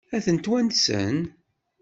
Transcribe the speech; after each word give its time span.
Ad 0.15 0.21
tent-wansen? 0.25 1.19